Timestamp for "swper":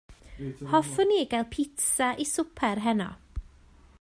2.31-2.83